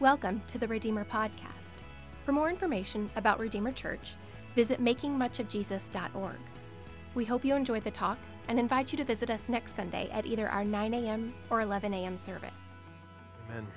[0.00, 1.78] Welcome to the Redeemer Podcast.
[2.26, 4.16] For more information about Redeemer Church,
[4.56, 6.36] visit makingmuchofjesus.org.
[7.14, 8.18] We hope you enjoy the talk
[8.48, 11.32] and invite you to visit us next Sunday at either our 9 a.m.
[11.48, 12.16] or 11 a.m.
[12.16, 12.50] service.
[13.48, 13.68] Amen.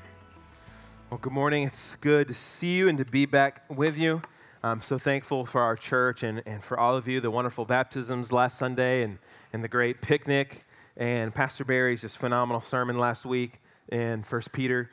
[1.12, 1.66] Well, good morning.
[1.66, 4.24] It's good to see you and to be back with you.
[4.64, 8.34] I'm so thankful for our church and, and for all of you, the wonderful baptisms
[8.34, 9.20] last Sunday and,
[9.54, 10.66] and the great picnic,
[10.98, 13.62] and Pastor Barry's just phenomenal sermon last week
[13.92, 14.90] in First Peter.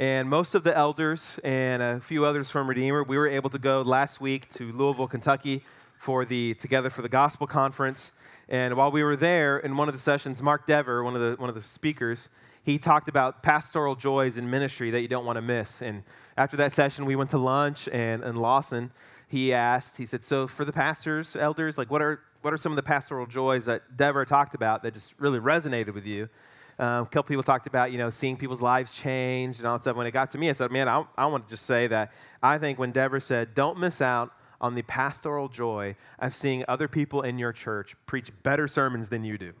[0.00, 3.58] And most of the elders and a few others from Redeemer, we were able to
[3.58, 5.62] go last week to Louisville, Kentucky
[5.98, 8.12] for the Together for the Gospel conference.
[8.48, 11.36] And while we were there, in one of the sessions, Mark Dever, one of the,
[11.38, 12.30] one of the speakers,
[12.64, 15.82] he talked about pastoral joys in ministry that you don't want to miss.
[15.82, 16.02] And
[16.34, 18.92] after that session, we went to lunch, and, and Lawson,
[19.28, 22.72] he asked, he said, So for the pastors, elders, like what are, what are some
[22.72, 26.30] of the pastoral joys that Dever talked about that just really resonated with you?
[26.80, 29.82] Um, a couple people talked about, you know, seeing people's lives change and all that
[29.82, 29.96] stuff.
[29.96, 32.10] When it got to me, I said, man, I, I want to just say that
[32.42, 36.88] I think when Deborah said, don't miss out on the pastoral joy of seeing other
[36.88, 39.52] people in your church preach better sermons than you do.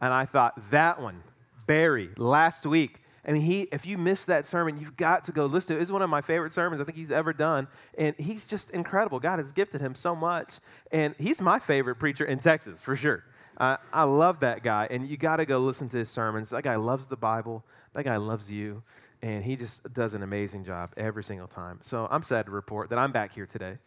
[0.00, 1.22] And I thought, that one,
[1.68, 5.76] Barry, last week, and he, if you missed that sermon, you've got to go listen
[5.76, 5.82] to it.
[5.82, 7.68] It's one of my favorite sermons I think he's ever done.
[7.96, 9.20] And he's just incredible.
[9.20, 10.54] God has gifted him so much.
[10.90, 13.22] And he's my favorite preacher in Texas, for sure.
[13.58, 16.50] Uh, I love that guy, and you got to go listen to his sermons.
[16.50, 17.64] That guy loves the Bible.
[17.92, 18.84] That guy loves you,
[19.20, 21.78] and he just does an amazing job every single time.
[21.82, 23.78] So I'm sad to report that I'm back here today,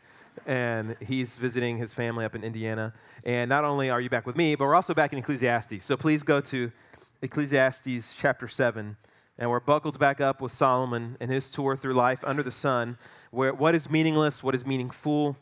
[0.46, 2.94] and he's visiting his family up in Indiana.
[3.24, 5.86] And not only are you back with me, but we're also back in Ecclesiastes.
[5.86, 6.70] So please go to
[7.22, 8.98] Ecclesiastes chapter 7,
[9.38, 12.98] and we're buckled back up with Solomon and his tour through life under the sun,
[13.30, 15.38] where what is meaningless, what is meaningful,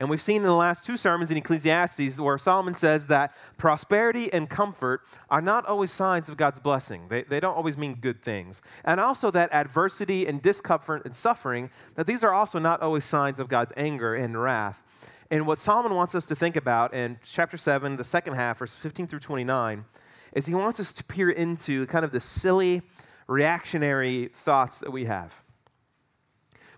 [0.00, 4.32] and we've seen in the last two sermons in Ecclesiastes where Solomon says that prosperity
[4.32, 7.08] and comfort are not always signs of God's blessing.
[7.10, 8.62] They, they don't always mean good things.
[8.82, 13.38] And also that adversity and discomfort and suffering, that these are also not always signs
[13.38, 14.82] of God's anger and wrath.
[15.30, 18.76] And what Solomon wants us to think about in chapter 7, the second half, verses
[18.76, 19.84] 15 through 29,
[20.32, 22.80] is he wants us to peer into kind of the silly,
[23.28, 25.42] reactionary thoughts that we have.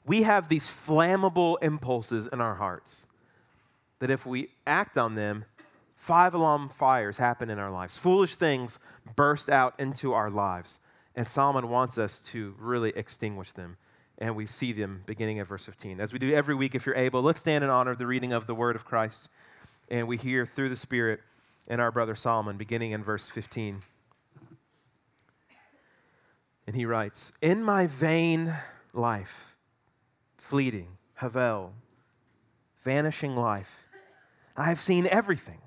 [0.04, 3.06] We have these flammable impulses in our hearts
[4.02, 5.44] that if we act on them,
[5.94, 7.96] five alarm fires happen in our lives.
[7.96, 8.80] Foolish things
[9.14, 10.80] burst out into our lives.
[11.14, 13.76] And Solomon wants us to really extinguish them.
[14.18, 16.00] And we see them beginning at verse 15.
[16.00, 18.32] As we do every week, if you're able, let's stand in honor of the reading
[18.32, 19.28] of the word of Christ.
[19.88, 21.20] And we hear through the Spirit
[21.68, 23.78] in our brother Solomon, beginning in verse 15.
[26.66, 28.56] And he writes In my vain
[28.92, 29.54] life,
[30.38, 31.74] fleeting, Havel,
[32.82, 33.81] vanishing life,
[34.56, 35.58] I have seen everything.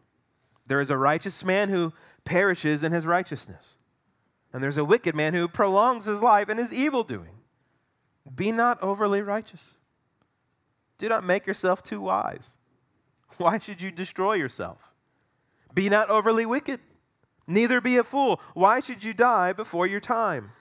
[0.67, 3.75] There is a righteous man who perishes in his righteousness,
[4.51, 7.39] and there's a wicked man who prolongs his life in his evil doing.
[8.33, 9.75] Be not overly righteous.
[10.97, 12.57] Do not make yourself too wise.
[13.37, 14.93] Why should you destroy yourself?
[15.73, 16.79] Be not overly wicked,
[17.45, 18.39] neither be a fool.
[18.53, 20.51] Why should you die before your time?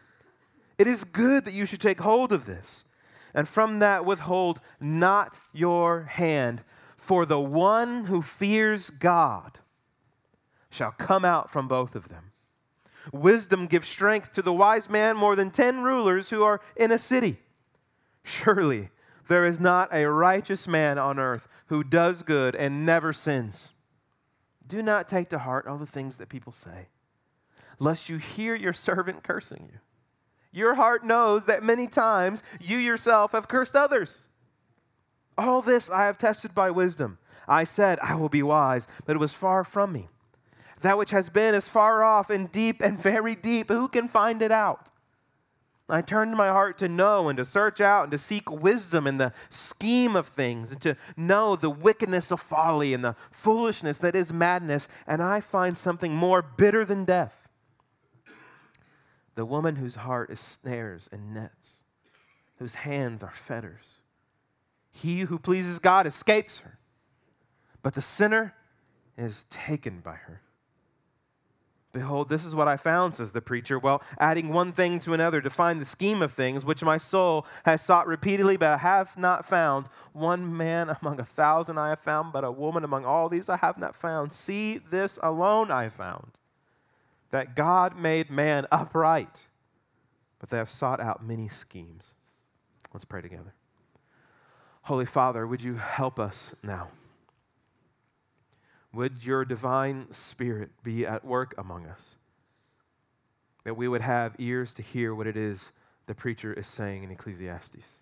[0.77, 2.85] It is good that you should take hold of this,
[3.33, 6.65] and from that withhold not your hand
[7.05, 9.59] for the one who fears God
[10.71, 12.33] shall come out from both of them.
[13.13, 16.99] Wisdom gives strength to the wise man more than ten rulers who are in a
[16.99, 17.37] city.
[18.23, 18.89] Surely
[19.29, 23.73] there is not a righteous man on earth who does good and never sins.
[24.67, 26.89] Do not take to heart all the things that people say,
[27.79, 29.79] lest you hear your servant cursing you.
[30.53, 34.27] Your heart knows that many times you yourself have cursed others.
[35.37, 37.19] All this I have tested by wisdom.
[37.47, 40.09] I said, I will be wise, but it was far from me.
[40.81, 43.69] That which has been is far off and deep and very deep.
[43.69, 44.91] Who can find it out?
[45.89, 49.19] I turned my heart to know and to search out and to seek wisdom in
[49.19, 54.17] the scheme of things and to know the wickedness of folly and the foolishness that
[54.17, 54.89] is madness.
[55.07, 57.45] And I find something more bitter than death
[59.35, 61.79] the woman whose heart is snares and nets,
[62.59, 63.97] whose hands are fetters.
[64.95, 66.79] He who pleases God escapes her,
[67.83, 68.55] but the sinner
[69.19, 70.41] is taken by her.
[71.93, 73.79] Behold, this is what I found, says the preacher.
[73.79, 77.45] Well, adding one thing to another to find the scheme of things, which my soul
[77.65, 79.87] has sought repeatedly, but I have not found.
[80.13, 83.57] One man among a thousand I have found, but a woman among all these I
[83.57, 84.33] have not found.
[84.33, 86.33] See, this alone I found
[87.31, 89.47] that God made man upright,
[90.39, 92.15] but they have sought out many schemes.
[92.93, 93.55] Let's pray together.
[94.85, 96.89] Holy Father, would you help us now?
[98.93, 102.17] Would your divine spirit be at work among us?
[103.65, 105.73] That we would have ears to hear what it is
[106.05, 108.01] the preacher is saying in Ecclesiastes.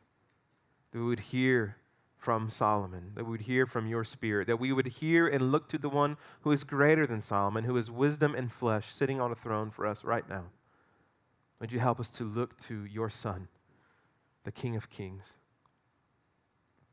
[0.91, 1.77] That we would hear
[2.17, 5.69] from Solomon, that we would hear from your spirit, that we would hear and look
[5.69, 9.31] to the one who is greater than Solomon, who is wisdom and flesh, sitting on
[9.31, 10.47] a throne for us right now.
[11.61, 13.47] Would you help us to look to your Son,
[14.43, 15.37] the King of Kings?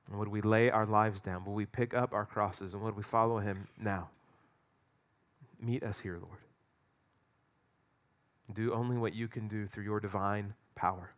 [0.09, 1.45] And would we lay our lives down?
[1.45, 2.73] Would we pick up our crosses?
[2.73, 4.09] And would we follow him now?
[5.61, 6.39] Meet us here, Lord.
[8.51, 11.11] Do only what you can do through your divine power.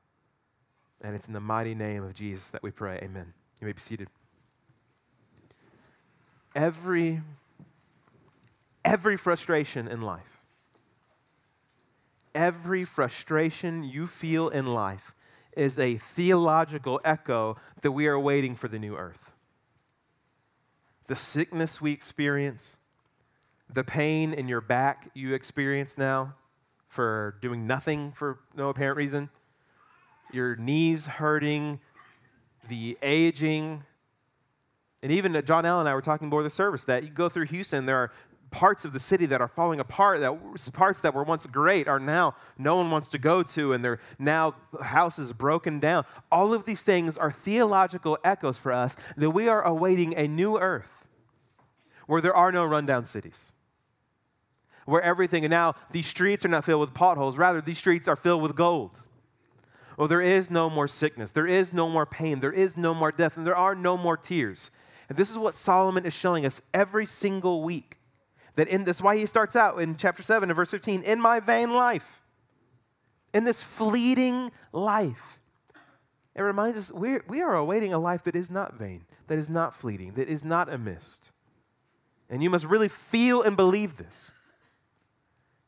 [1.01, 2.99] And it's in the mighty name of Jesus that we pray.
[3.01, 3.33] Amen.
[3.61, 4.09] You may be seated.
[6.53, 7.21] Every,
[8.83, 10.45] every frustration in life,
[12.35, 15.13] every frustration you feel in life
[15.55, 19.33] is a theological echo that we are waiting for the new earth.
[21.07, 22.77] The sickness we experience,
[23.71, 26.35] the pain in your back you experience now
[26.87, 29.29] for doing nothing for no apparent reason,
[30.31, 31.79] your knees hurting,
[32.69, 33.83] the aging,
[35.03, 37.45] and even John Allen and I were talking before the service that you go through
[37.45, 38.11] Houston, there are
[38.51, 41.99] parts of the city that are falling apart, that parts that were once great are
[41.99, 46.05] now no one wants to go to, and they're now houses broken down.
[46.31, 50.59] All of these things are theological echoes for us that we are awaiting a new
[50.59, 51.07] earth
[52.05, 53.51] where there are no rundown cities
[54.85, 58.15] where everything, and now these streets are not filled with potholes, rather, these streets are
[58.15, 58.99] filled with gold.
[59.97, 63.11] Well, there is no more sickness, there is no more pain, there is no more
[63.11, 64.71] death, and there are no more tears.
[65.09, 67.97] And this is what Solomon is showing us every single week.
[68.55, 71.39] That in this, why he starts out in chapter 7 and verse 15, in my
[71.39, 72.21] vain life,
[73.33, 75.39] in this fleeting life.
[76.35, 79.49] It reminds us we're, we are awaiting a life that is not vain, that is
[79.49, 81.31] not fleeting, that is not a mist.
[82.29, 84.31] And you must really feel and believe this.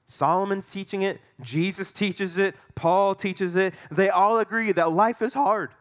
[0.06, 3.74] Solomon's teaching it, Jesus teaches it, Paul teaches it.
[3.90, 5.72] They all agree that life is hard.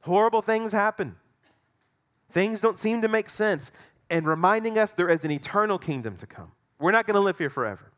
[0.00, 1.16] Horrible things happen.
[2.30, 3.72] Things don't seem to make sense.
[4.08, 6.52] And reminding us there is an eternal kingdom to come.
[6.78, 7.90] We're not going to live here forever.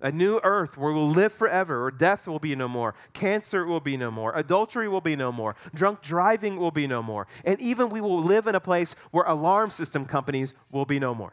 [0.00, 3.80] A new earth where we'll live forever, where death will be no more, cancer will
[3.80, 7.58] be no more, adultery will be no more, drunk driving will be no more, and
[7.60, 11.32] even we will live in a place where alarm system companies will be no more.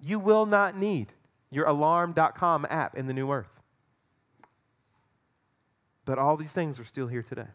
[0.00, 1.12] You will not need
[1.50, 3.60] your alarm.com app in the new earth.
[6.04, 7.46] But all these things are still here today.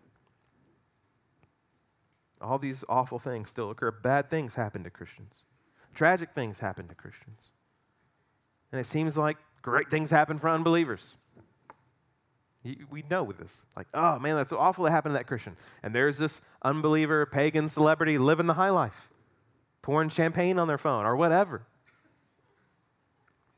[2.41, 3.91] All these awful things still occur.
[3.91, 5.45] Bad things happen to Christians,
[5.93, 7.51] tragic things happen to Christians.
[8.71, 11.15] And it seems like great things happen for unbelievers.
[12.91, 13.65] We know with this.
[13.75, 15.55] Like, oh man, that's awful that happened to that Christian.
[15.81, 19.09] And there's this unbeliever, pagan celebrity living the high life,
[19.81, 21.63] pouring champagne on their phone or whatever.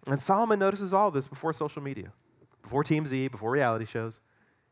[0.07, 2.11] And Solomon notices all this before social media,
[2.61, 4.21] before TMZ, before reality shows.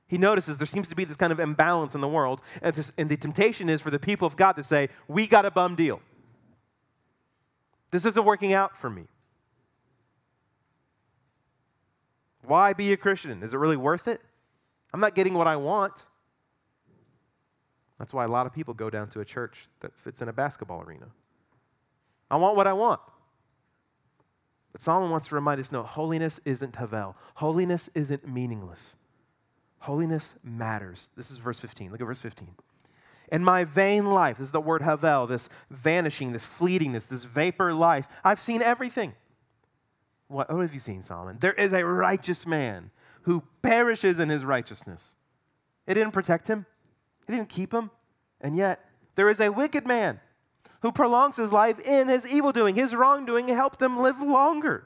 [0.09, 2.91] He notices there seems to be this kind of imbalance in the world, and, this,
[2.97, 5.75] and the temptation is for the people of God to say, We got a bum
[5.75, 6.01] deal.
[7.91, 9.03] This isn't working out for me.
[12.41, 13.43] Why be a Christian?
[13.43, 14.19] Is it really worth it?
[14.91, 16.03] I'm not getting what I want.
[17.99, 20.33] That's why a lot of people go down to a church that fits in a
[20.33, 21.07] basketball arena.
[22.31, 23.01] I want what I want.
[24.71, 27.15] But Solomon wants to remind us no, holiness isn't Havel.
[27.35, 28.95] Holiness isn't meaningless.
[29.79, 31.09] Holiness matters.
[31.15, 31.91] This is verse 15.
[31.91, 32.49] Look at verse 15.
[33.31, 37.73] In my vain life, this is the word Havel, this vanishing, this fleetingness, this vapor
[37.73, 39.13] life, I've seen everything.
[40.27, 41.37] What, what have you seen, Solomon?
[41.39, 42.91] There is a righteous man
[43.23, 45.13] who perishes in his righteousness.
[45.85, 46.65] It didn't protect him,
[47.27, 47.91] it didn't keep him.
[48.41, 50.19] And yet, there is a wicked man
[50.81, 52.75] who prolongs his life in his evil doing.
[52.75, 54.85] His wrongdoing helped him live longer.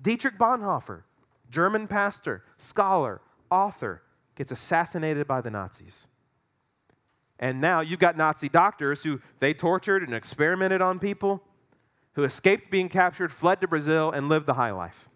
[0.00, 1.02] Dietrich Bonhoeffer,
[1.50, 3.20] German pastor, scholar,
[3.50, 4.02] author,
[4.34, 6.06] gets assassinated by the Nazis.
[7.38, 11.42] And now you've got Nazi doctors who they tortured and experimented on people,
[12.12, 15.08] who escaped being captured, fled to Brazil, and lived the high life,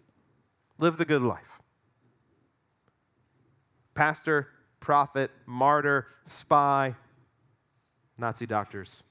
[0.77, 1.61] lived the good life.
[3.93, 4.49] Pastor,
[4.79, 6.95] prophet, martyr, spy,
[8.17, 9.03] Nazi doctors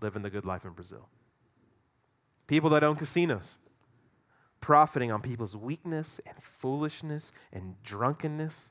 [0.00, 1.08] living the good life in Brazil.
[2.46, 3.56] People that own casinos,
[4.64, 8.70] profiting on people's weakness and foolishness and drunkenness.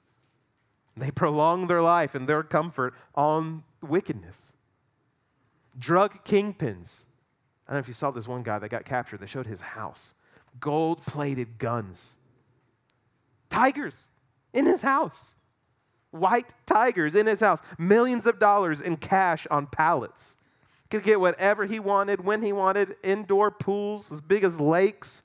[0.98, 4.54] They prolong their life and their comfort on wickedness.
[5.78, 7.02] Drug kingpins.
[7.68, 9.20] I don't know if you saw this one guy that got captured.
[9.20, 10.16] They showed his house.
[10.60, 12.16] Gold plated guns.
[13.52, 14.10] Tigers
[14.52, 15.36] in his house.
[16.10, 17.60] White tigers in his house.
[17.78, 20.38] Millions of dollars in cash on pallets
[20.90, 25.23] could get whatever he wanted, when he wanted, indoor pools as big as lakes.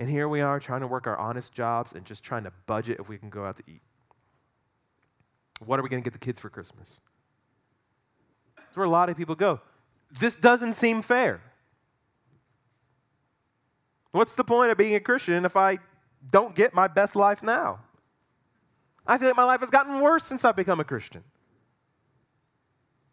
[0.00, 2.98] And here we are trying to work our honest jobs and just trying to budget
[2.98, 3.82] if we can go out to eat.
[5.62, 7.02] What are we going to get the kids for Christmas?
[8.56, 9.60] That's where a lot of people go.
[10.10, 11.42] This doesn't seem fair.
[14.12, 15.80] What's the point of being a Christian if I
[16.30, 17.80] don't get my best life now?
[19.06, 21.24] I feel like my life has gotten worse since I've become a Christian.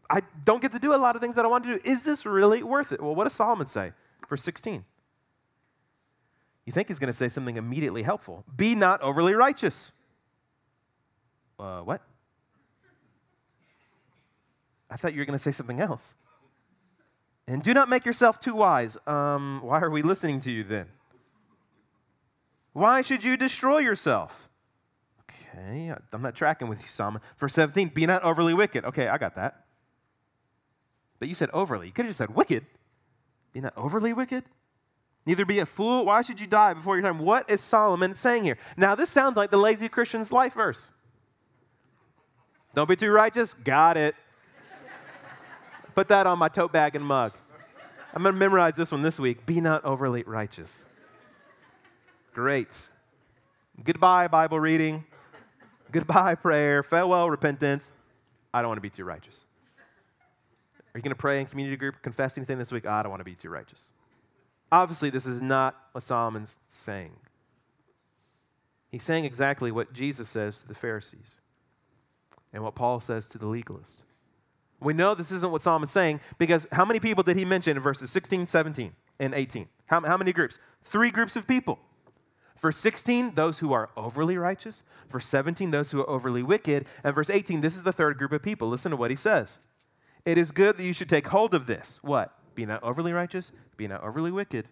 [0.09, 1.81] I don't get to do a lot of things that I want to do.
[1.83, 3.01] Is this really worth it?
[3.01, 3.91] Well, what does Solomon say?
[4.29, 4.85] Verse 16.
[6.67, 8.43] You think he's going to say something immediately helpful.
[8.57, 9.93] Be not overly righteous.
[11.57, 12.01] Uh, what?
[14.91, 16.15] I thought you were going to say something else.
[17.47, 18.97] And do not make yourself too wise.
[19.07, 20.87] Um, why are we listening to you then?
[22.73, 24.49] Why should you destroy yourself?
[25.21, 27.21] Okay, I'm not tracking with you, Solomon.
[27.37, 28.83] Verse 17, be not overly wicked.
[28.83, 29.63] Okay, I got that.
[31.17, 31.87] But you said overly.
[31.87, 32.65] You could have just said wicked.
[33.53, 34.43] Be not overly wicked.
[35.27, 36.05] Neither be a fool.
[36.05, 37.19] Why should you die before your time?
[37.19, 38.57] What is Solomon saying here?
[38.77, 40.89] Now, this sounds like the lazy Christian's life verse.
[42.73, 43.53] Don't be too righteous.
[43.65, 44.15] Got it.
[45.95, 47.33] Put that on my tote bag and mug.
[48.13, 49.45] I'm going to memorize this one this week.
[49.45, 50.85] Be not overly righteous.
[52.33, 52.87] Great.
[53.83, 55.03] Goodbye, Bible reading.
[55.91, 56.83] Goodbye, prayer.
[56.83, 57.91] Farewell, repentance.
[58.53, 59.45] I don't want to be too righteous.
[60.93, 62.85] Are you going to pray in community group, confess anything this week?
[62.85, 63.81] I don't want to be too righteous.
[64.71, 67.13] Obviously, this is not what Solomon's saying.
[68.89, 71.37] He's saying exactly what Jesus says to the Pharisees
[72.53, 74.03] and what Paul says to the legalists.
[74.79, 77.83] We know this isn't what Solomon's saying because how many people did he mention in
[77.83, 79.67] verses 16, 17, and 18?
[79.87, 80.59] How, how many groups?
[80.83, 81.79] Three groups of people.
[82.59, 84.83] Verse 16, those who are overly righteous.
[85.09, 86.87] Verse 17, those who are overly wicked.
[87.03, 88.67] And verse 18, this is the third group of people.
[88.67, 89.59] Listen to what he says.
[90.25, 91.99] It is good that you should take hold of this.
[92.01, 92.36] What?
[92.57, 94.67] Be not overly righteous, be not overly wicked.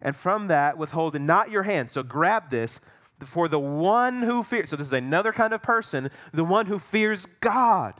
[0.00, 1.90] And from that, withhold not your hand.
[1.90, 2.80] So grab this
[3.24, 4.68] for the one who fears.
[4.68, 7.94] So this is another kind of person, the one who fears God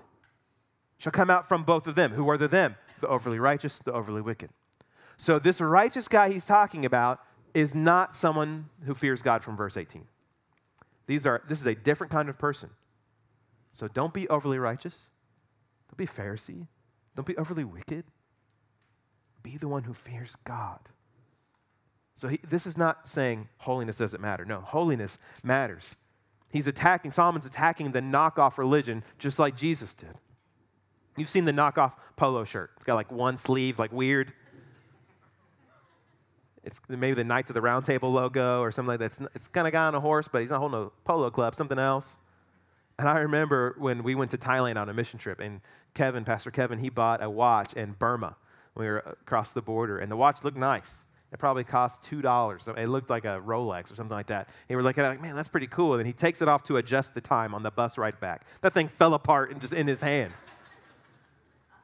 [0.98, 2.12] shall come out from both of them.
[2.12, 2.76] Who are the them?
[3.00, 4.50] The overly righteous, the overly wicked.
[5.16, 7.18] So this righteous guy he's talking about
[7.54, 10.06] is not someone who fears God from verse 18.
[11.08, 12.70] These are, this is a different kind of person.
[13.72, 15.08] So don't be overly righteous.
[15.90, 16.68] Don't be Pharisee.
[17.16, 18.04] Don't be overly wicked.
[19.42, 20.80] Be the one who fears God.
[22.14, 24.44] So he, this is not saying holiness doesn't matter.
[24.44, 25.96] No, holiness matters.
[26.50, 30.14] He's attacking, Solomon's attacking the knockoff religion just like Jesus did.
[31.16, 32.70] You've seen the knockoff polo shirt.
[32.76, 34.32] It's got like one sleeve, like weird.
[36.64, 39.04] It's maybe the Knights of the Round Table logo or something like that.
[39.06, 41.54] It's, it's kind of guy on a horse, but he's not holding a polo club,
[41.54, 42.18] something else.
[42.98, 45.60] And I remember when we went to Thailand on a mission trip, and
[45.94, 48.36] Kevin, Pastor Kevin, he bought a watch in Burma
[48.78, 51.04] we were across the border, and the watch looked nice.
[51.30, 52.68] It probably cost two dollars.
[52.74, 54.46] It looked like a Rolex or something like that.
[54.46, 55.94] And we were looking at it like, man, that's pretty cool.
[55.94, 58.46] And he takes it off to adjust the time on the bus right back.
[58.62, 60.42] That thing fell apart and just in his hands.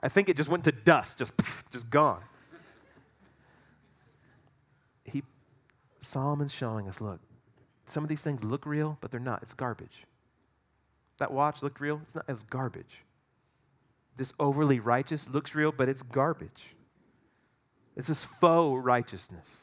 [0.02, 1.32] I think it just went to dust, just
[1.70, 2.22] just gone.
[5.04, 5.22] He
[5.98, 7.20] Solomon's showing us, look,
[7.86, 9.42] some of these things look real, but they're not.
[9.42, 10.04] It's garbage.
[11.18, 12.00] That watch looked real.
[12.02, 13.02] It's not, it was garbage.
[14.16, 16.73] This overly righteous looks real, but it's garbage.
[17.96, 19.62] It's this faux righteousness,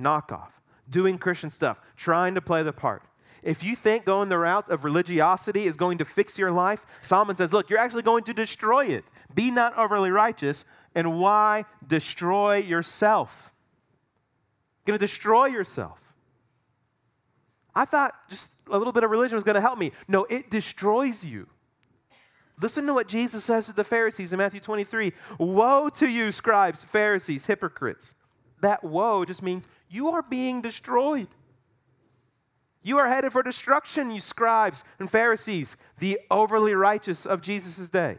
[0.00, 0.50] knockoff,
[0.88, 3.02] doing Christian stuff, trying to play the part.
[3.42, 7.34] If you think going the route of religiosity is going to fix your life, Solomon
[7.34, 9.04] says, look, you're actually going to destroy it.
[9.34, 10.64] Be not overly righteous.
[10.94, 13.50] And why destroy yourself?
[14.84, 16.14] You're going to destroy yourself.
[17.74, 19.92] I thought just a little bit of religion was going to help me.
[20.06, 21.48] No, it destroys you.
[22.60, 26.84] Listen to what Jesus says to the Pharisees in Matthew 23 Woe to you, scribes,
[26.84, 28.14] Pharisees, hypocrites.
[28.60, 31.28] That woe just means you are being destroyed.
[32.82, 38.18] You are headed for destruction, you scribes and Pharisees, the overly righteous of Jesus' day.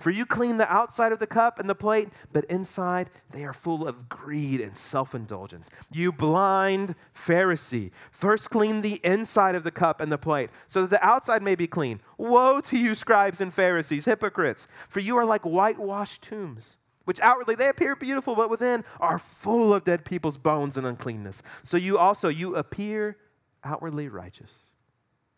[0.00, 3.52] For you clean the outside of the cup and the plate, but inside they are
[3.52, 5.68] full of greed and self indulgence.
[5.92, 10.90] You blind Pharisee, first clean the inside of the cup and the plate, so that
[10.90, 12.00] the outside may be clean.
[12.16, 17.56] Woe to you, scribes and Pharisees, hypocrites, for you are like whitewashed tombs which outwardly
[17.56, 21.42] they appear beautiful, but within are full of dead people's bones and uncleanness.
[21.64, 23.16] So you also, you appear
[23.64, 24.54] outwardly righteous.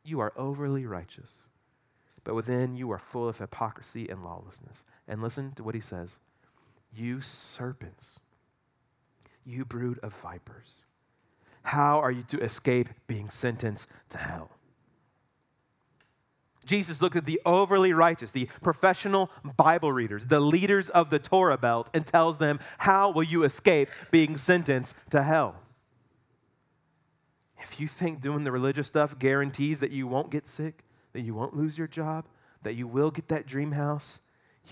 [0.05, 1.37] You are overly righteous
[2.25, 4.85] but within you are full of hypocrisy and lawlessness.
[5.09, 6.19] And listen to what he says
[6.93, 8.21] You serpents,
[9.45, 10.85] you brood of vipers,
[11.65, 14.51] how are you to escape being sentenced to hell?
[16.65, 21.59] Jesus looked at the overly righteous, the professional Bible readers, the leaders of the Torah
[21.59, 25.57] belt, and tells them, How will you escape being sentenced to hell?
[27.61, 31.35] If you think doing the religious stuff guarantees that you won't get sick, that you
[31.35, 32.27] won't lose your job,
[32.63, 34.21] that you will get that dream house,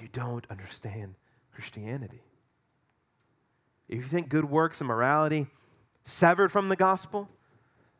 [0.00, 1.14] you don't understand
[1.52, 2.22] Christianity.
[3.88, 5.48] If you think good works and morality
[6.02, 7.28] severed from the gospel,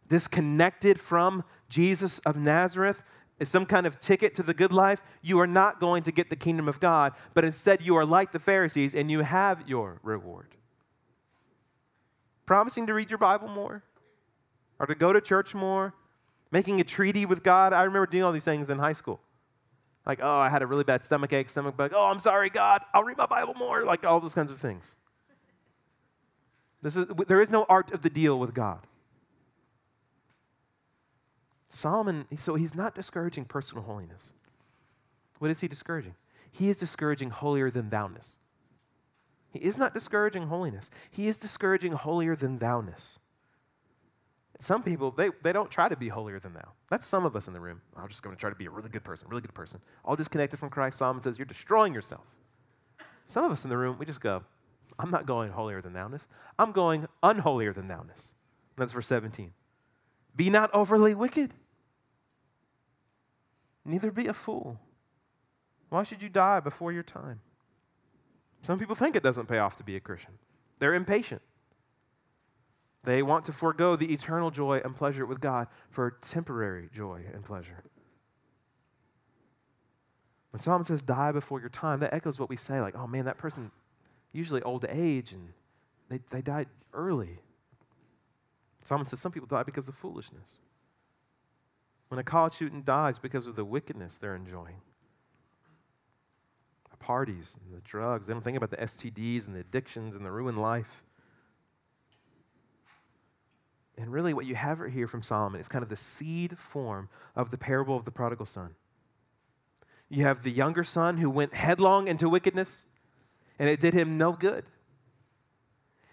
[0.08, 3.02] disconnected from Jesus of Nazareth,
[3.40, 6.30] is some kind of ticket to the good life, you are not going to get
[6.30, 9.98] the kingdom of God, but instead you are like the Pharisees and you have your
[10.02, 10.54] reward.
[12.44, 13.82] Promising to read your Bible more
[14.78, 15.94] or to go to church more,
[16.50, 17.72] making a treaty with God.
[17.72, 19.20] I remember doing all these things in high school.
[20.06, 21.92] Like, oh, I had a really bad stomach ache, stomach bug.
[21.94, 22.82] Oh, I'm sorry, God.
[22.94, 23.84] I'll read my Bible more.
[23.84, 24.96] Like all those kinds of things.
[26.82, 28.86] This is, there is no art of the deal with God.
[31.68, 34.32] Solomon, so he's not discouraging personal holiness.
[35.38, 36.14] What is he discouraging?
[36.50, 38.36] He is discouraging holier than thou-ness.
[39.52, 40.90] He is not discouraging holiness.
[41.10, 43.18] He is discouraging holier than thou-ness.
[44.60, 46.72] Some people, they, they don't try to be holier than thou.
[46.90, 47.80] That's some of us in the room.
[47.96, 49.80] I'm just going to try to be a really good person, really good person.
[50.04, 50.98] All disconnected from Christ.
[50.98, 52.26] Solomon says, You're destroying yourself.
[53.24, 54.42] Some of us in the room, we just go,
[54.98, 56.26] I'm not going holier than thou-ness.
[56.58, 58.34] I'm going unholier than thou-ness.
[58.76, 59.52] That's verse 17.
[60.36, 61.54] Be not overly wicked,
[63.84, 64.78] neither be a fool.
[65.88, 67.40] Why should you die before your time?
[68.62, 70.34] Some people think it doesn't pay off to be a Christian.
[70.78, 71.40] They're impatient.
[73.04, 77.44] They want to forego the eternal joy and pleasure with God for temporary joy and
[77.44, 77.82] pleasure.
[80.50, 83.24] When Solomon says die before your time, that echoes what we say like, oh man,
[83.24, 83.70] that person,
[84.32, 85.48] usually old age, and
[86.08, 87.38] they, they died early.
[88.84, 90.58] Solomon says some people die because of foolishness.
[92.08, 94.80] When a college student dies because of the wickedness they're enjoying,
[96.90, 100.24] the parties and the drugs, they don't think about the STDs and the addictions and
[100.24, 101.04] the ruined life.
[104.00, 107.50] And really, what you have here from Solomon is kind of the seed form of
[107.50, 108.70] the parable of the prodigal son.
[110.08, 112.86] You have the younger son who went headlong into wickedness,
[113.58, 114.64] and it did him no good.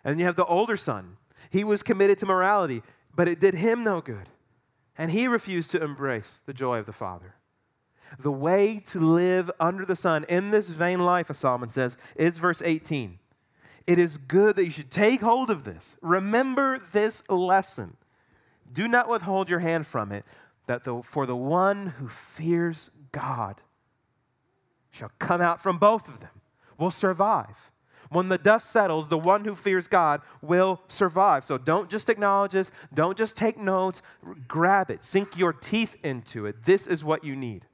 [0.03, 1.15] And you have the older son.
[1.49, 2.83] He was committed to morality,
[3.15, 4.27] but it did him no good.
[4.97, 7.35] And he refused to embrace the joy of the Father.
[8.19, 12.37] The way to live under the sun in this vain life, as Solomon says, is
[12.37, 13.19] verse 18
[13.87, 15.95] it is good that you should take hold of this.
[16.01, 17.95] Remember this lesson.
[18.71, 20.25] Do not withhold your hand from it,
[20.67, 23.61] that the, for the one who fears God
[24.91, 26.41] shall come out from both of them,
[26.77, 27.71] will survive.
[28.09, 31.43] When the dust settles, the one who fears God will survive.
[31.43, 34.01] So don't just acknowledge this, don't just take notes,
[34.47, 36.63] grab it, sink your teeth into it.
[36.65, 37.65] This is what you need.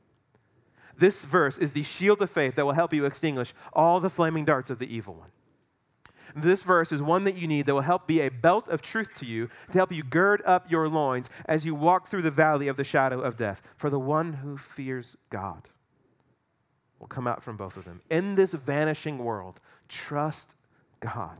[0.97, 4.45] This verse is the shield of faith that will help you extinguish all the flaming
[4.45, 5.29] darts of the evil one.
[6.35, 9.15] This verse is one that you need that will help be a belt of truth
[9.17, 12.67] to you to help you gird up your loins as you walk through the valley
[12.67, 13.61] of the shadow of death.
[13.77, 15.69] For the one who fears God
[16.99, 18.01] will come out from both of them.
[18.09, 20.55] In this vanishing world, trust
[20.99, 21.37] God.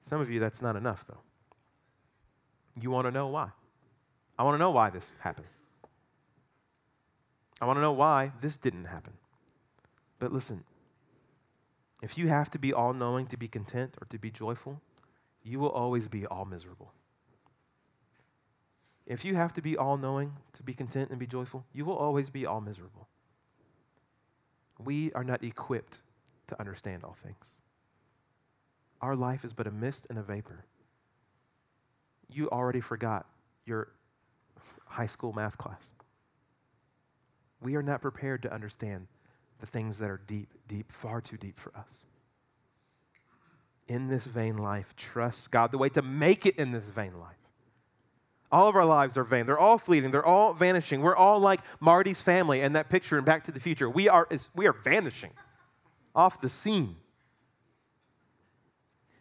[0.00, 1.18] Some of you, that's not enough, though.
[2.80, 3.48] You want to know why.
[4.38, 5.48] I want to know why this happened.
[7.60, 9.14] I want to know why this didn't happen.
[10.18, 10.62] But listen,
[12.02, 14.80] if you have to be all knowing to be content or to be joyful,
[15.42, 16.92] you will always be all miserable.
[19.06, 21.96] If you have to be all knowing to be content and be joyful, you will
[21.96, 23.08] always be all miserable.
[24.78, 26.02] We are not equipped
[26.48, 27.54] to understand all things.
[29.00, 30.64] Our life is but a mist and a vapor.
[32.28, 33.26] You already forgot
[33.64, 33.92] your
[34.86, 35.92] high school math class.
[37.60, 39.06] We are not prepared to understand
[39.60, 42.04] the things that are deep, deep, far too deep for us.
[43.88, 47.36] In this vain life, trust God, the way to make it in this vain life.
[48.52, 49.46] All of our lives are vain.
[49.46, 50.10] They're all fleeting.
[50.10, 51.02] They're all vanishing.
[51.02, 53.90] We're all like Marty's family and that picture in Back to the Future.
[53.90, 55.32] We are, we are vanishing
[56.14, 56.96] off the scene.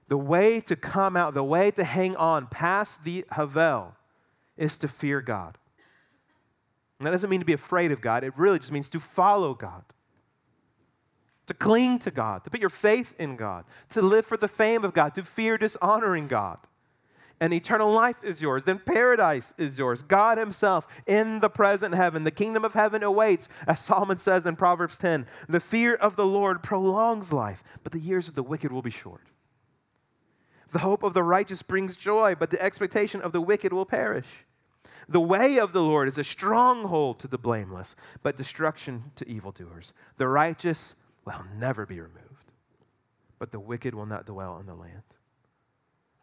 [0.08, 3.96] The way to come out, the way to hang on past the Havel
[4.58, 5.58] is to fear God.
[7.00, 9.54] And that doesn't mean to be afraid of God, it really just means to follow
[9.54, 9.84] God
[11.48, 14.84] to cling to God, to put your faith in God, to live for the fame
[14.84, 16.58] of God, to fear dishonoring God.
[17.42, 18.64] And eternal life is yours.
[18.64, 20.02] Then paradise is yours.
[20.02, 22.24] God Himself in the present heaven.
[22.24, 25.28] The kingdom of heaven awaits, as Solomon says in Proverbs 10.
[25.50, 28.90] The fear of the Lord prolongs life, but the years of the wicked will be
[28.90, 29.28] short.
[30.72, 34.28] The hope of the righteous brings joy, but the expectation of the wicked will perish.
[35.08, 39.94] The way of the Lord is a stronghold to the blameless, but destruction to evildoers.
[40.18, 42.54] The righteous will never be removed,
[43.40, 45.04] but the wicked will not dwell in the land.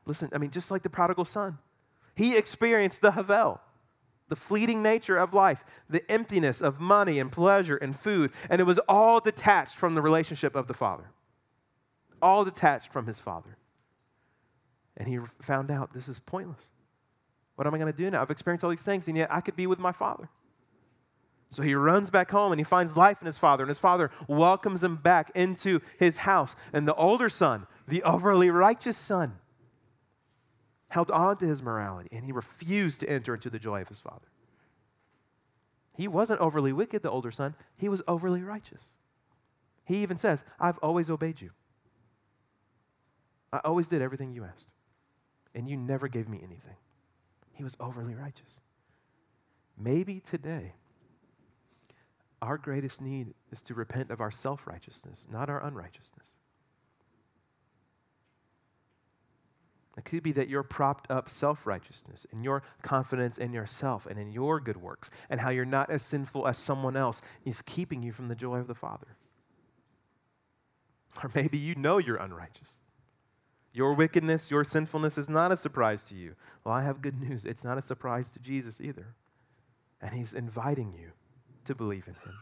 [0.06, 1.58] Listen, I mean, just like the prodigal son,
[2.14, 3.60] he experienced the Havel,
[4.28, 8.64] the fleeting nature of life, the emptiness of money and pleasure and food, and it
[8.64, 11.10] was all detached from the relationship of the Father,
[12.20, 13.56] all detached from his Father.
[14.96, 16.70] And he found out this is pointless.
[17.56, 18.22] What am I going to do now?
[18.22, 20.28] I've experienced all these things, and yet I could be with my Father.
[21.52, 24.10] So he runs back home and he finds life in his father, and his father
[24.26, 26.56] welcomes him back into his house.
[26.72, 29.34] And the older son, the overly righteous son,
[30.88, 34.00] held on to his morality and he refused to enter into the joy of his
[34.00, 34.28] father.
[35.94, 38.92] He wasn't overly wicked, the older son, he was overly righteous.
[39.84, 41.50] He even says, I've always obeyed you.
[43.52, 44.70] I always did everything you asked,
[45.54, 46.76] and you never gave me anything.
[47.52, 48.58] He was overly righteous.
[49.76, 50.72] Maybe today,
[52.42, 56.34] our greatest need is to repent of our self righteousness, not our unrighteousness.
[59.96, 64.18] It could be that you're propped up self righteousness and your confidence in yourself and
[64.18, 68.02] in your good works and how you're not as sinful as someone else is keeping
[68.02, 69.16] you from the joy of the Father.
[71.22, 72.70] Or maybe you know you're unrighteous.
[73.72, 76.34] Your wickedness, your sinfulness is not a surprise to you.
[76.64, 77.46] Well, I have good news.
[77.46, 79.14] It's not a surprise to Jesus either.
[80.00, 81.12] And He's inviting you
[81.66, 82.34] to believe in Him.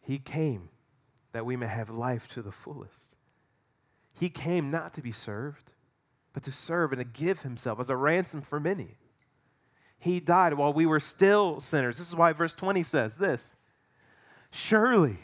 [0.00, 0.68] He came
[1.32, 3.16] that we may have life to the fullest.
[4.12, 5.72] He came not to be served,
[6.32, 8.96] but to serve and to give himself as a ransom for many.
[9.98, 11.98] He died while we were still sinners.
[11.98, 13.56] This is why verse 20 says this
[14.50, 15.18] Surely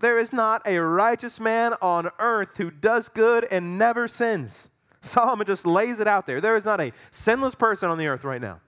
[0.00, 4.68] there is not a righteous man on earth who does good and never sins.
[5.00, 6.40] Solomon just lays it out there.
[6.40, 8.60] There is not a sinless person on the earth right now.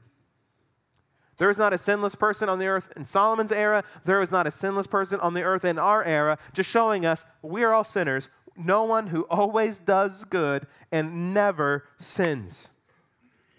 [1.39, 3.85] There is not a sinless person on the earth in Solomon's era.
[4.05, 7.27] There is not a sinless person on the earth in our era, just showing us
[7.43, 12.69] we are all sinners no one who always does good and never sins.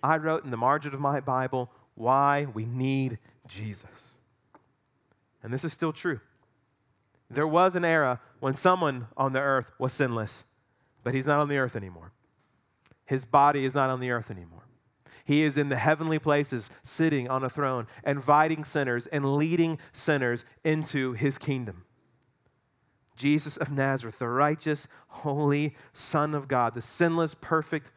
[0.02, 4.16] I wrote in the margin of my Bible why we need Jesus.
[5.44, 6.20] And this is still true.
[7.30, 10.46] There was an era when someone on the earth was sinless,
[11.04, 12.12] but he's not on the earth anymore.
[13.06, 14.64] His body is not on the earth anymore.
[15.28, 20.46] He is in the heavenly places, sitting on a throne, inviting sinners and leading sinners
[20.64, 21.84] into his kingdom.
[23.18, 27.92] Jesus of Nazareth, the righteous, holy Son of God, the sinless, perfect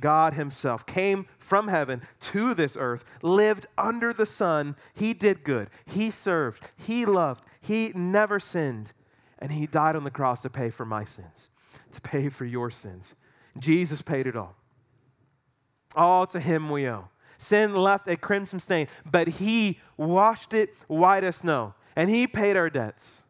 [0.00, 4.74] God Himself, came from heaven to this earth, lived under the sun.
[4.94, 5.68] He did good.
[5.84, 6.62] He served.
[6.78, 7.44] He loved.
[7.60, 8.94] He never sinned.
[9.38, 11.50] And He died on the cross to pay for my sins,
[11.90, 13.14] to pay for your sins.
[13.58, 14.56] Jesus paid it all.
[15.94, 17.08] All to Him we owe.
[17.38, 22.56] Sin left a crimson stain, but He washed it white as snow, and He paid
[22.56, 23.22] our debts.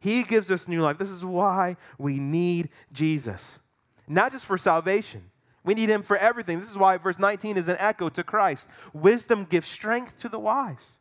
[0.00, 0.98] He gives us new life.
[0.98, 3.60] This is why we need Jesus,
[4.06, 5.30] not just for salvation.
[5.64, 6.60] We need him for everything.
[6.60, 8.68] This is why verse 19 is an echo to Christ.
[8.94, 10.96] Wisdom gives strength to the wise.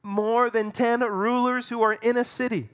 [0.00, 2.68] More than 10 rulers who are in a city.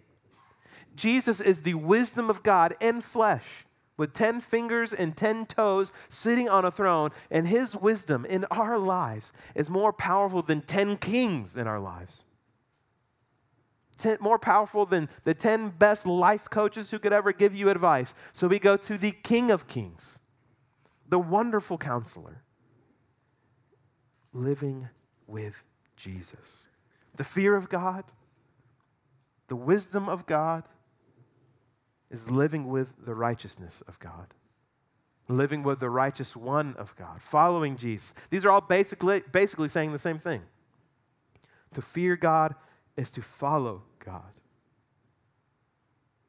[0.95, 3.64] Jesus is the wisdom of God in flesh,
[3.97, 8.79] with 10 fingers and 10 toes sitting on a throne, and his wisdom in our
[8.79, 12.25] lives is more powerful than 10 kings in our lives
[13.97, 18.15] ten, more powerful than the 10 best life coaches who could ever give you advice.
[18.33, 20.21] So we go to the King of Kings,
[21.09, 22.43] the wonderful counselor,
[24.33, 24.89] living
[25.27, 25.63] with
[25.97, 26.65] Jesus.
[27.17, 28.05] The fear of God,
[29.49, 30.65] the wisdom of God
[32.15, 34.29] is living with the righteousness of God.
[35.27, 38.15] Living with the righteous one of God, following Jesus.
[38.31, 40.43] These are all basically, basically saying the same thing.
[41.73, 42.55] To fear God
[42.97, 44.33] is to follow God.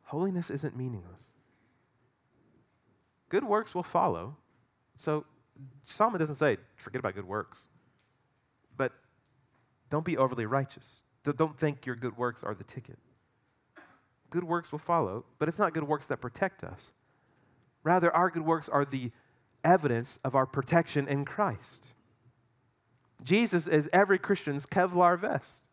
[0.05, 1.27] Holiness isn't meaningless.
[3.29, 4.37] Good works will follow.
[4.95, 5.25] So
[5.83, 7.67] Solomon doesn't say, forget about good works.
[8.77, 8.93] But
[9.89, 11.01] don't be overly righteous.
[11.23, 12.97] Don't think your good works are the ticket.
[14.29, 16.91] Good works will follow, but it's not good works that protect us.
[17.83, 19.11] Rather, our good works are the
[19.63, 21.93] evidence of our protection in Christ.
[23.23, 25.65] Jesus is every Christian's Kevlar vest.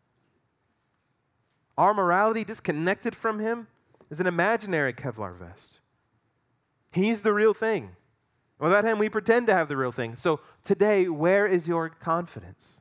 [1.77, 3.67] Our morality disconnected from Him
[4.09, 5.79] is an imaginary Kevlar vest.
[6.91, 7.95] He's the real thing.
[8.59, 10.15] Without Him, we pretend to have the real thing.
[10.15, 12.79] So today, where is your confidence?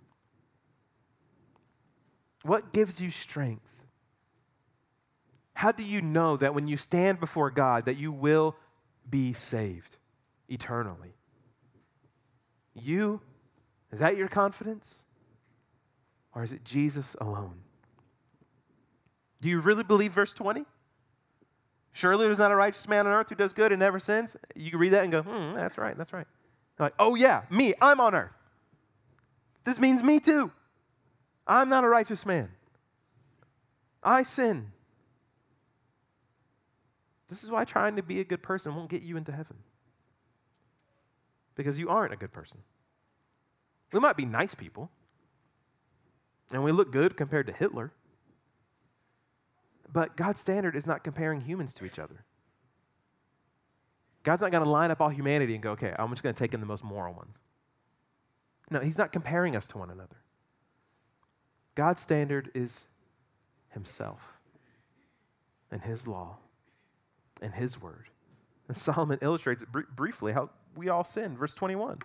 [2.42, 3.71] What gives you strength?
[5.62, 8.56] How do you know that when you stand before God that you will
[9.08, 9.96] be saved
[10.48, 11.14] eternally?
[12.74, 13.20] You,
[13.92, 14.96] is that your confidence?
[16.34, 17.60] Or is it Jesus alone?
[19.40, 20.64] Do you really believe verse 20?
[21.92, 24.36] Surely there's not a righteous man on earth who does good and never sins.
[24.56, 26.26] You can read that and go, hmm, that's right, that's right.
[26.80, 28.32] like, oh yeah, me, I'm on earth.
[29.62, 30.50] This means me too.
[31.46, 32.48] I'm not a righteous man.
[34.02, 34.72] I sin.
[37.32, 39.56] This is why trying to be a good person won't get you into heaven.
[41.54, 42.60] Because you aren't a good person.
[43.90, 44.90] We might be nice people,
[46.52, 47.90] and we look good compared to Hitler.
[49.90, 52.26] But God's standard is not comparing humans to each other.
[54.24, 56.38] God's not going to line up all humanity and go, okay, I'm just going to
[56.38, 57.40] take in the most moral ones.
[58.70, 60.16] No, He's not comparing us to one another.
[61.74, 62.84] God's standard is
[63.70, 64.38] Himself
[65.70, 66.36] and His law
[67.42, 68.08] and His word.
[68.68, 71.36] And Solomon illustrates it br- briefly how we all sin.
[71.36, 71.98] Verse 21.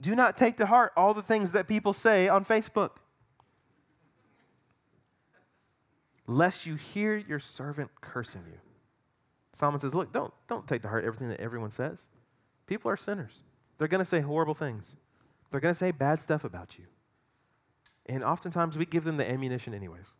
[0.00, 2.90] Do not take to heart all the things that people say on Facebook,
[6.26, 8.58] lest you hear your servant cursing you.
[9.52, 12.08] Solomon says, Look, don't, don't take to heart everything that everyone says.
[12.66, 13.42] People are sinners.
[13.78, 14.94] They're going to say horrible things,
[15.50, 16.84] they're going to say bad stuff about you.
[18.06, 20.14] And oftentimes we give them the ammunition, anyways.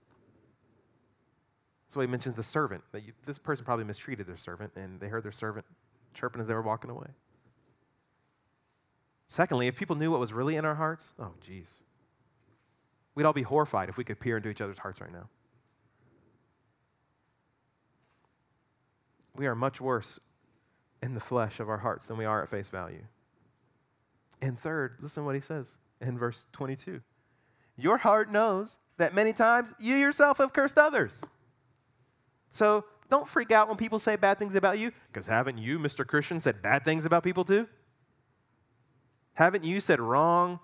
[1.94, 2.84] Why he mentions the servant.
[2.92, 5.64] That you, this person probably mistreated their servant, and they heard their servant
[6.14, 7.08] chirping as they were walking away.
[9.26, 11.78] Secondly, if people knew what was really in our hearts, oh, geez.
[13.14, 15.28] We'd all be horrified if we could peer into each other's hearts right now.
[19.34, 20.18] We are much worse
[21.02, 23.02] in the flesh of our hearts than we are at face value.
[24.40, 27.00] And third, listen to what he says in verse 22.
[27.76, 31.22] Your heart knows that many times you yourself have cursed others.
[32.50, 36.06] So don't freak out when people say bad things about you, because haven't you, Mr.
[36.06, 37.66] Christian, said bad things about people too?
[39.34, 40.60] Haven't you said wrong,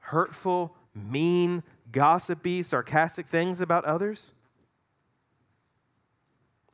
[0.00, 1.62] hurtful, mean,
[1.92, 4.32] gossipy, sarcastic things about others?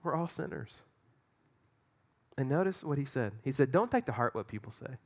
[0.03, 0.83] We're all sinners.
[2.37, 3.33] And notice what he said.
[3.43, 4.99] He said, Don't take to heart what people say.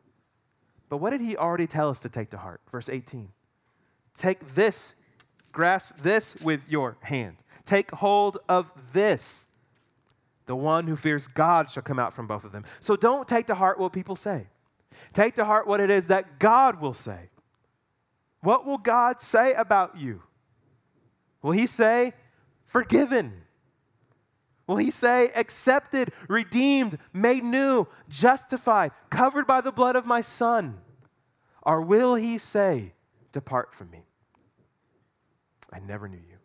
[0.88, 2.60] But what did he already tell us to take to heart?
[2.70, 3.28] Verse 18.
[4.16, 4.94] Take this,
[5.52, 7.36] grasp this with your hand.
[7.68, 9.44] Take hold of this.
[10.46, 12.64] The one who fears God shall come out from both of them.
[12.80, 14.46] So don't take to heart what people say.
[15.12, 17.28] Take to heart what it is that God will say.
[18.40, 20.22] What will God say about you?
[21.42, 22.14] Will He say,
[22.64, 23.34] forgiven?
[24.66, 30.78] Will He say, accepted, redeemed, made new, justified, covered by the blood of my Son?
[31.62, 32.94] Or will He say,
[33.30, 34.04] depart from me?
[35.70, 36.38] I never knew you.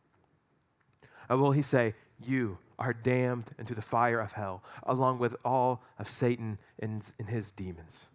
[1.30, 5.82] Or will He say, you are damned into the fire of hell, along with all
[6.00, 8.06] of Satan and, and his demons?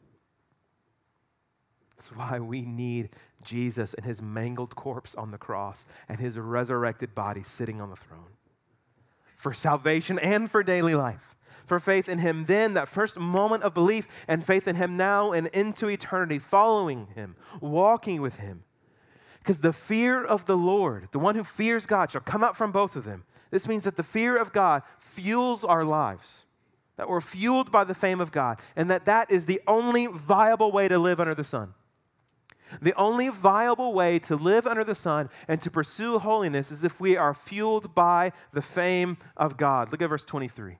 [1.96, 3.10] That's why we need
[3.42, 7.96] Jesus and his mangled corpse on the cross and his resurrected body sitting on the
[7.96, 8.36] throne.
[9.36, 11.34] For salvation and for daily life.
[11.64, 15.32] For faith in him then, that first moment of belief, and faith in him now
[15.32, 18.64] and into eternity, following him, walking with him.
[19.48, 22.70] Because the fear of the Lord, the one who fears God, shall come out from
[22.70, 23.24] both of them.
[23.50, 26.44] This means that the fear of God fuels our lives
[26.98, 30.70] that we're fueled by the fame of God, and that that is the only viable
[30.70, 31.72] way to live under the sun.
[32.82, 37.00] The only viable way to live under the sun and to pursue holiness is if
[37.00, 39.90] we are fueled by the fame of God.
[39.90, 40.76] Look at verse 23.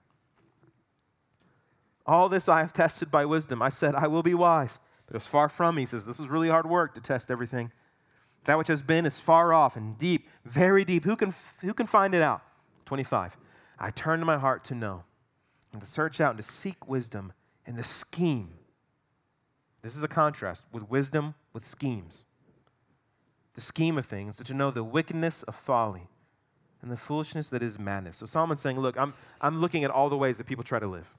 [2.05, 3.63] All this I have tested by wisdom.
[3.63, 4.77] I said, I will be wise.
[5.07, 5.81] But it was far from me.
[5.81, 7.71] He says, This is really hard work to test everything.
[8.45, 11.03] That which has been is far off and deep, very deep.
[11.03, 12.41] Who can, who can find it out?
[12.85, 13.37] 25.
[13.77, 15.03] I turned my heart to know
[15.71, 17.33] and to search out and to seek wisdom
[17.65, 18.53] and the scheme
[19.81, 22.23] this is a contrast with wisdom, with schemes.
[23.55, 26.07] The scheme of things, that to know the wickedness of folly
[26.81, 28.17] and the foolishness that is madness.
[28.17, 30.87] So Solomon's saying, look, I'm, I'm looking at all the ways that people try to
[30.87, 31.09] live.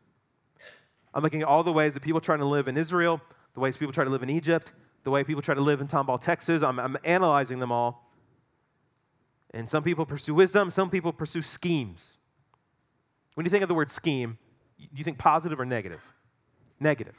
[1.12, 3.20] I'm looking at all the ways that people try to live in Israel,
[3.54, 4.72] the ways people try to live in Egypt,
[5.04, 6.62] the way people try to live in Tomball, Texas.
[6.62, 8.06] I'm, I'm analyzing them all.
[9.52, 12.18] And some people pursue wisdom, some people pursue schemes.
[13.34, 14.38] When you think of the word scheme,
[14.78, 16.02] do you think positive or negative?
[16.78, 17.16] Negative.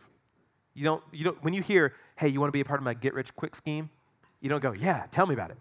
[0.73, 2.83] You don't, you don't, when you hear, hey, you want to be a part of
[2.83, 3.89] my get rich quick scheme,
[4.39, 5.57] you don't go, yeah, tell me about it.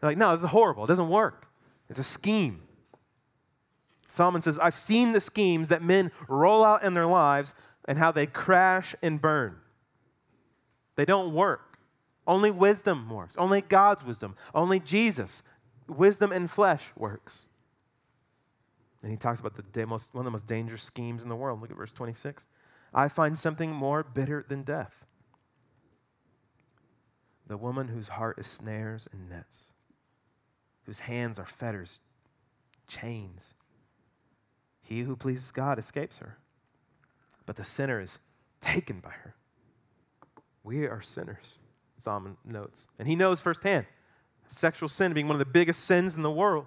[0.00, 0.84] They're like, no, this is horrible.
[0.84, 1.46] It doesn't work.
[1.88, 2.62] It's a scheme.
[4.08, 7.54] Solomon says, I've seen the schemes that men roll out in their lives
[7.86, 9.56] and how they crash and burn.
[11.00, 11.78] They don't work.
[12.26, 13.34] Only wisdom works.
[13.38, 14.36] Only God's wisdom.
[14.54, 15.42] Only Jesus.
[15.88, 17.48] Wisdom in flesh works.
[19.02, 21.62] And he talks about the most, one of the most dangerous schemes in the world.
[21.62, 22.48] Look at verse 26.
[22.92, 25.06] I find something more bitter than death
[27.46, 29.72] the woman whose heart is snares and nets,
[30.84, 32.00] whose hands are fetters,
[32.86, 33.54] chains.
[34.82, 36.36] He who pleases God escapes her,
[37.46, 38.18] but the sinner is
[38.60, 39.34] taken by her.
[40.62, 41.56] We are sinners,
[41.96, 42.88] Solomon notes.
[42.98, 43.86] And he knows firsthand
[44.46, 46.66] sexual sin being one of the biggest sins in the world.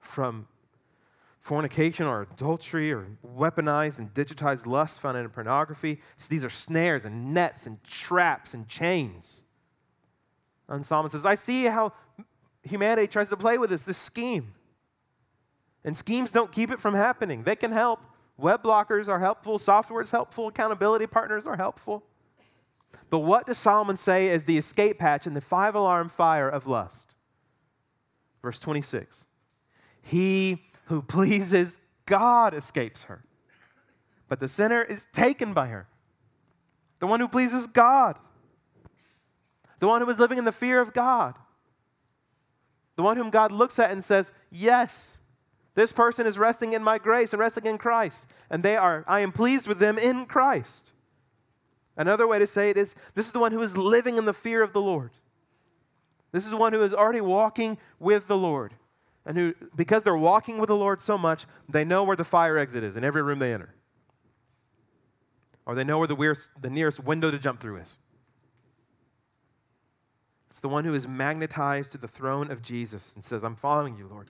[0.00, 0.48] From
[1.40, 6.00] fornication or adultery or weaponized and digitized lust found in pornography.
[6.16, 9.42] So these are snares and nets and traps and chains.
[10.68, 11.92] And Solomon says, I see how
[12.62, 14.54] humanity tries to play with this, this scheme.
[15.84, 17.42] And schemes don't keep it from happening.
[17.42, 18.00] They can help.
[18.38, 22.02] Web blockers are helpful, software is helpful, accountability partners are helpful.
[23.12, 26.66] But what does Solomon say is the escape hatch in the five alarm fire of
[26.66, 27.14] lust?
[28.40, 29.26] Verse 26
[30.00, 33.22] He who pleases God escapes her,
[34.28, 35.88] but the sinner is taken by her.
[37.00, 38.18] The one who pleases God,
[39.78, 41.34] the one who is living in the fear of God,
[42.96, 45.18] the one whom God looks at and says, Yes,
[45.74, 49.20] this person is resting in my grace and resting in Christ, and they are, I
[49.20, 50.91] am pleased with them in Christ.
[51.96, 54.32] Another way to say it is this is the one who is living in the
[54.32, 55.10] fear of the Lord.
[56.32, 58.74] This is the one who is already walking with the Lord.
[59.24, 62.58] And who, because they're walking with the Lord so much, they know where the fire
[62.58, 63.74] exit is in every room they enter.
[65.64, 67.96] Or they know where the, nearest, the nearest window to jump through is.
[70.50, 73.96] It's the one who is magnetized to the throne of Jesus and says, I'm following
[73.96, 74.28] you, Lord.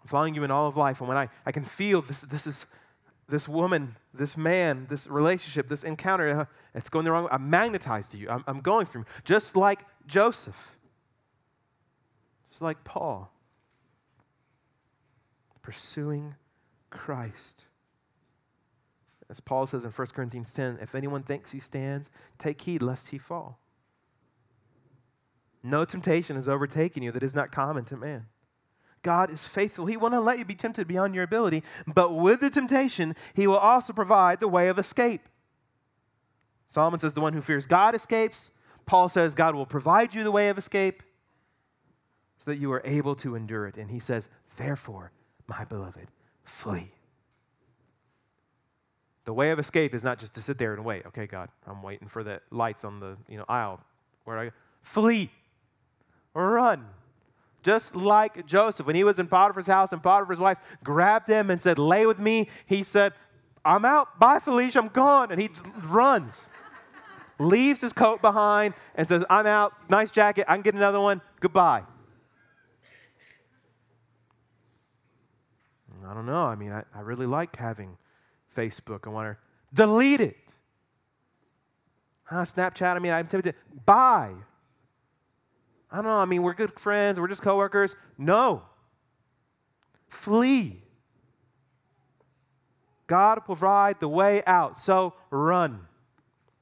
[0.00, 1.00] I'm following you in all of life.
[1.00, 2.66] And when I, I can feel this, this is
[3.32, 7.30] this woman, this man, this relationship, this encounter, uh, it's going the wrong way.
[7.32, 8.28] I'm magnetized to you.
[8.28, 9.06] I'm, I'm going from you.
[9.24, 10.76] Just like Joseph,
[12.50, 13.32] just like Paul,
[15.62, 16.34] pursuing
[16.90, 17.64] Christ.
[19.30, 23.08] As Paul says in 1 Corinthians 10, if anyone thinks he stands, take heed lest
[23.08, 23.58] he fall.
[25.62, 28.26] No temptation has overtaken you that is not common to man.
[29.02, 29.86] God is faithful.
[29.86, 33.46] He will not let you be tempted beyond your ability, but with the temptation, He
[33.46, 35.22] will also provide the way of escape.
[36.66, 38.50] Solomon says the one who fears God escapes.
[38.86, 41.02] Paul says God will provide you the way of escape
[42.38, 43.76] so that you are able to endure it.
[43.76, 45.12] And he says, therefore,
[45.46, 46.08] my beloved,
[46.44, 46.90] flee.
[49.24, 51.06] The way of escape is not just to sit there and wait.
[51.06, 53.80] Okay, God, I'm waiting for the lights on the you know aisle.
[54.24, 54.50] Where I go?
[54.80, 55.30] Flee.
[56.34, 56.86] Run.
[57.62, 61.60] Just like Joseph, when he was in Potiphar's house and Potiphar's wife grabbed him and
[61.60, 63.12] said, Lay with me, he said,
[63.64, 64.18] I'm out.
[64.18, 65.30] Bye, Felicia, I'm gone.
[65.30, 65.48] And he
[65.84, 66.48] runs,
[67.38, 69.72] leaves his coat behind, and says, I'm out.
[69.88, 70.46] Nice jacket.
[70.48, 71.20] I can get another one.
[71.38, 71.84] Goodbye.
[76.04, 76.46] I don't know.
[76.46, 77.96] I mean, I, I really like having
[78.56, 79.06] Facebook.
[79.06, 79.36] I want to
[79.74, 80.36] delete it.
[82.24, 83.54] Huh, Snapchat, I mean, I'm tempted.
[83.84, 84.32] Bye.
[85.92, 86.18] I don't know.
[86.18, 87.20] I mean, we're good friends.
[87.20, 87.94] We're just coworkers.
[88.16, 88.62] No.
[90.08, 90.82] Flee.
[93.06, 94.78] God will provide the way out.
[94.78, 95.86] So run.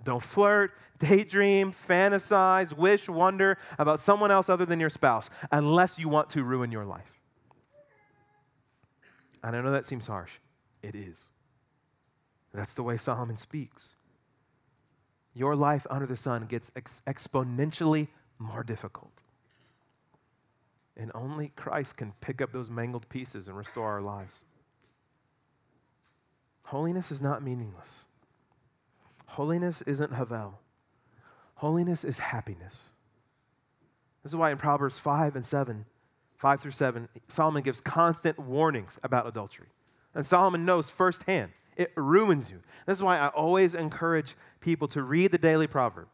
[0.03, 6.09] Don't flirt, daydream, fantasize, wish, wonder about someone else other than your spouse unless you
[6.09, 7.21] want to ruin your life.
[9.45, 10.33] And I know that seems harsh.
[10.83, 11.27] It is.
[12.53, 13.91] That's the way Solomon speaks.
[15.35, 18.09] Your life under the sun gets ex- exponentially
[18.41, 19.23] more difficult.
[20.97, 24.45] And only Christ can pick up those mangled pieces and restore our lives.
[26.65, 28.05] Holiness is not meaningless.
[29.27, 30.59] Holiness isn't Havel.
[31.57, 32.81] Holiness is happiness.
[34.23, 35.87] This is why in Proverbs 5 and 7,
[36.37, 39.69] 5 through 7, Solomon gives constant warnings about adultery.
[40.15, 42.61] And Solomon knows firsthand it ruins you.
[42.87, 46.09] This is why I always encourage people to read the daily proverb.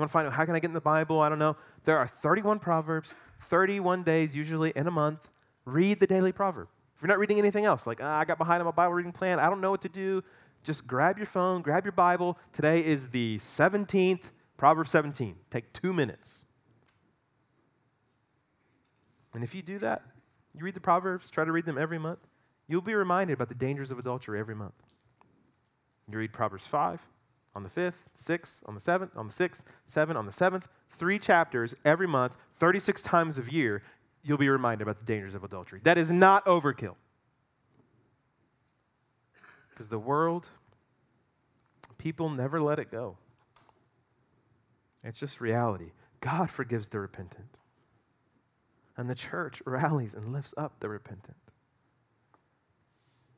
[0.00, 1.20] Want to find out how can I get in the Bible?
[1.20, 1.58] I don't know.
[1.84, 5.30] There are 31 proverbs, 31 days usually in a month.
[5.66, 6.68] Read the daily proverb.
[6.96, 9.12] If you're not reading anything else, like ah, I got behind on my Bible reading
[9.12, 10.24] plan, I don't know what to do,
[10.64, 12.38] just grab your phone, grab your Bible.
[12.54, 15.36] Today is the 17th, Proverbs 17.
[15.50, 16.46] Take two minutes.
[19.34, 20.02] And if you do that,
[20.54, 22.20] you read the Proverbs, try to read them every month,
[22.68, 24.82] you'll be reminded about the dangers of adultery every month.
[26.10, 27.06] You read Proverbs 5
[27.54, 31.18] on the 5th, 6th, on the 7th, on the 6th, 7 on the 7th, three
[31.18, 33.82] chapters every month, 36 times a year,
[34.22, 35.80] you'll be reminded about the dangers of adultery.
[35.84, 36.94] That is not overkill.
[39.70, 40.48] Because the world,
[41.98, 43.16] people never let it go.
[45.02, 45.92] It's just reality.
[46.20, 47.56] God forgives the repentant.
[48.96, 51.36] And the church rallies and lifts up the repentant.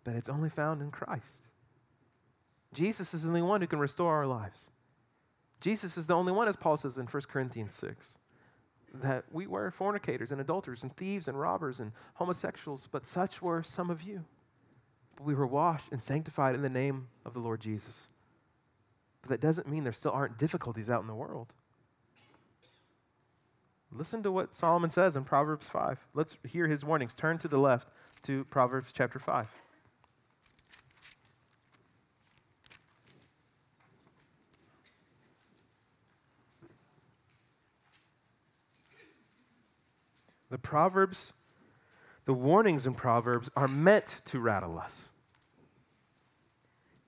[0.05, 1.49] But it's only found in Christ.
[2.73, 4.71] Jesus is the only one who can restore our lives.
[5.61, 8.17] Jesus is the only one, as Paul says in 1 Corinthians 6,
[8.95, 13.63] that we were fornicators and adulterers and thieves and robbers and homosexuals, but such were
[13.63, 14.25] some of you.
[15.17, 18.09] but we were washed and sanctified in the name of the Lord Jesus.
[19.21, 21.55] But that doesn't mean there still aren't difficulties out in the world.
[23.93, 26.07] Listen to what Solomon says in Proverbs 5.
[26.15, 27.15] Let's hear his warnings.
[27.15, 27.89] Turn to the left
[28.23, 29.49] to Proverbs chapter 5.
[40.53, 41.33] The Proverbs,
[42.27, 45.09] the warnings in Proverbs are meant to rattle us.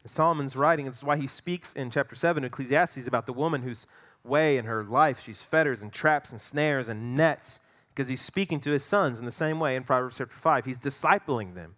[0.07, 3.61] Solomon's writing, this is why he speaks in chapter 7 of Ecclesiastes about the woman
[3.61, 3.87] whose
[4.25, 8.61] way in her life she's fetters and traps and snares and nets, because he's speaking
[8.61, 10.65] to his sons in the same way in Proverbs chapter 5.
[10.65, 11.75] He's discipling them.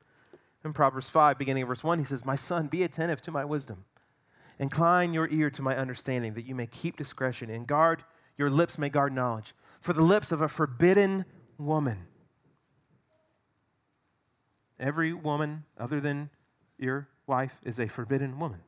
[0.65, 3.45] In Proverbs 5, beginning of verse 1, he says, My son, be attentive to my
[3.45, 3.87] wisdom.
[4.61, 8.05] Incline your ear to my understanding, that you may keep discretion, and guard
[8.39, 9.53] your lips may guard knowledge.
[9.81, 11.25] For the lips of a forbidden
[11.59, 12.07] woman.
[14.79, 16.31] Every woman other than
[16.79, 18.61] your wife is a forbidden woman.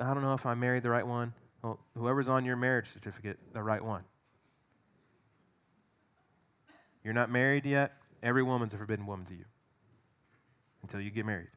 [0.00, 1.34] I don't know if I married the right one.
[1.62, 4.02] Well, whoever's on your marriage certificate, the right one.
[7.04, 7.92] You're not married yet,
[8.22, 9.44] every woman's a forbidden woman to you
[10.82, 11.48] until you get married.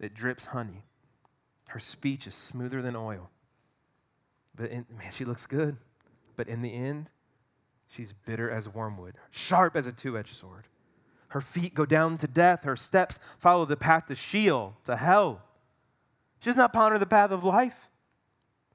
[0.00, 0.84] It drips honey.
[1.68, 3.30] Her speech is smoother than oil.
[4.54, 5.76] But in, man, she looks good.
[6.36, 7.10] But in the end,
[7.94, 10.64] she's bitter as wormwood, sharp as a two edged sword.
[11.28, 12.64] Her feet go down to death.
[12.64, 15.42] Her steps follow the path to Sheol, to hell.
[16.40, 17.90] She does not ponder the path of life.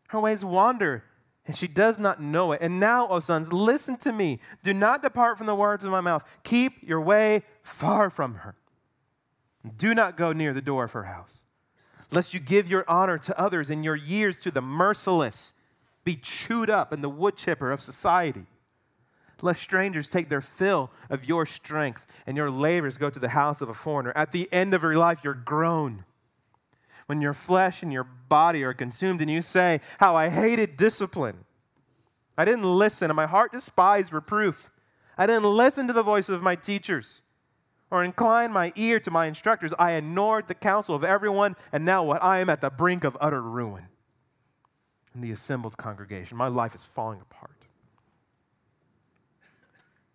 [0.09, 1.03] Her ways wander,
[1.45, 2.61] and she does not know it.
[2.61, 4.39] And now, O sons, listen to me.
[4.63, 6.23] Do not depart from the words of my mouth.
[6.43, 8.55] Keep your way far from her.
[9.77, 11.45] Do not go near the door of her house,
[12.11, 15.53] lest you give your honor to others and your years to the merciless,
[16.03, 18.47] be chewed up in the wood chipper of society
[19.43, 23.61] lest strangers take their fill of your strength and your labors go to the house
[23.61, 24.13] of a foreigner.
[24.15, 26.05] At the end of your life, you're grown.
[27.07, 31.45] When your flesh and your body are consumed, and you say, How I hated discipline.
[32.37, 34.69] I didn't listen, and my heart despised reproof.
[35.17, 37.21] I didn't listen to the voice of my teachers
[37.91, 39.73] or incline my ear to my instructors.
[39.79, 42.23] I ignored the counsel of everyone, and now what?
[42.23, 43.85] I am at the brink of utter ruin.
[45.15, 47.58] In the assembled congregation, my life is falling apart.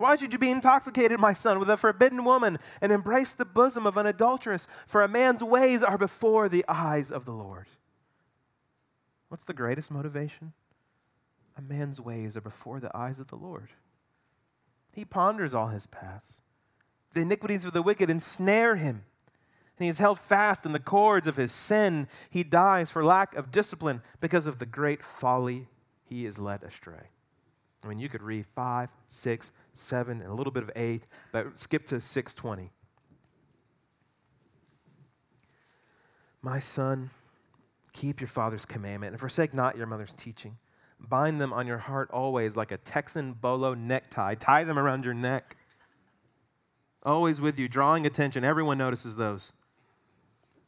[0.00, 3.86] why should you be intoxicated, my son, with a forbidden woman and embrace the bosom
[3.86, 4.66] of an adulteress?
[4.86, 7.66] For a man's ways are before the eyes of the Lord.
[9.28, 10.54] What's the greatest motivation?
[11.58, 13.68] A man's ways are before the eyes of the Lord.
[14.94, 16.40] He ponders all his paths.
[17.12, 19.04] The iniquities of the wicked ensnare him,
[19.76, 22.08] and he is held fast in the cords of his sin.
[22.30, 25.68] He dies for lack of discipline because of the great folly
[26.02, 27.10] he is led astray.
[27.84, 31.02] I mean, you could read five, six, 7, and a little bit of 8,
[31.32, 32.70] but skip to 620.
[36.42, 37.10] My son,
[37.92, 40.56] keep your father's commandment and forsake not your mother's teaching.
[40.98, 44.34] Bind them on your heart always like a Texan bolo necktie.
[44.34, 45.56] Tie them around your neck.
[47.02, 48.44] Always with you, drawing attention.
[48.44, 49.52] Everyone notices those.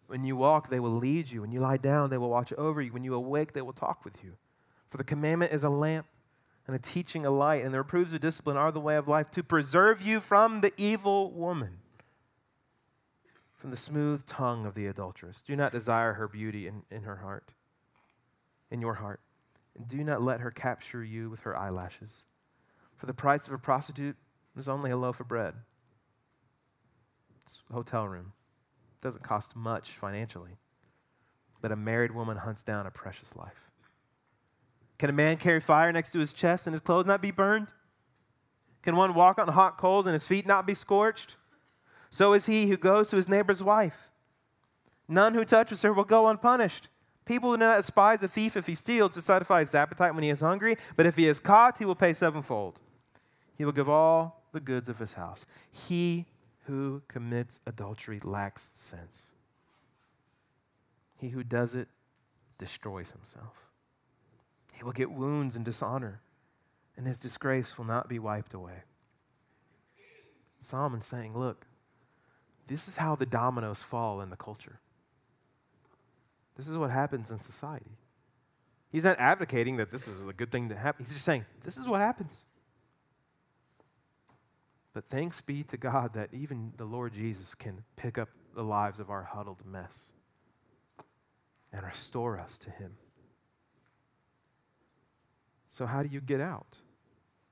[0.06, 1.42] When you walk, they will lead you.
[1.42, 2.92] When you lie down, they will watch over you.
[2.92, 4.32] When you awake, they will talk with you.
[4.88, 6.06] For the commandment is a lamp
[6.66, 9.30] and a teaching a light, and the reproofs of discipline are the way of life
[9.32, 11.78] to preserve you from the evil woman,
[13.54, 15.42] from the smooth tongue of the adulteress.
[15.42, 17.50] Do not desire her beauty in, in her heart,
[18.70, 19.20] in your heart.
[19.76, 22.24] And do not let her capture you with her eyelashes.
[22.96, 24.16] For the price of a prostitute
[24.56, 25.54] is only a loaf of bread.
[27.42, 28.32] It's a hotel room.
[29.00, 30.58] It doesn't cost much financially.
[31.60, 33.71] But a married woman hunts down a precious life.
[35.02, 37.72] Can a man carry fire next to his chest and his clothes not be burned?
[38.82, 41.34] Can one walk on hot coals and his feet not be scorched?
[42.08, 44.12] So is he who goes to his neighbor's wife.
[45.08, 46.86] None who touches her will go unpunished.
[47.24, 50.30] People do not despise a thief if he steals to satisfy his appetite when he
[50.30, 52.80] is hungry, but if he is caught, he will pay sevenfold.
[53.58, 55.46] He will give all the goods of his house.
[55.72, 56.26] He
[56.66, 59.22] who commits adultery lacks sense.
[61.18, 61.88] He who does it
[62.56, 63.71] destroys himself.
[64.82, 66.20] He will get wounds and dishonor,
[66.96, 68.82] and his disgrace will not be wiped away.
[70.58, 71.66] Solomon's saying, Look,
[72.66, 74.80] this is how the dominoes fall in the culture.
[76.56, 77.96] This is what happens in society.
[78.90, 81.04] He's not advocating that this is a good thing to happen.
[81.04, 82.42] He's just saying, this is what happens.
[84.94, 88.98] But thanks be to God that even the Lord Jesus can pick up the lives
[88.98, 90.10] of our huddled mess
[91.72, 92.96] and restore us to Him.
[95.72, 96.76] So, how do you get out?